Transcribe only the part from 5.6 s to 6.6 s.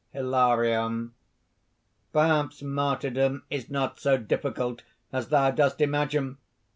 imagine!